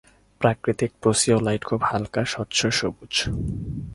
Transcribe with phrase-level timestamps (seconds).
[0.41, 3.13] প্রাকৃতিক প্রসিওলাইট খুব হালকা, স্বচ্ছ সবুজ।